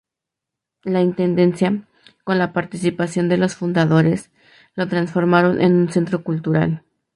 [0.83, 1.87] La Intendencia,
[2.23, 4.31] con la participación de los fundadores,
[4.73, 6.81] lo transformaron en un centro cultural.